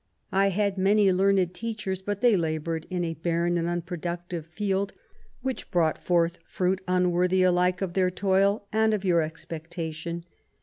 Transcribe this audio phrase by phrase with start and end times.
[0.31, 4.93] I had many learned teachers, but they laboured in a barren and unproductive field,
[5.43, 10.25] which brought forth fruit unworthy alike of their toil and of your expectation.